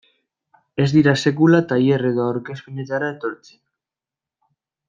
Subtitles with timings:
[0.85, 3.63] Ez dira sekula tailer edo aurkezpenetara etortzen.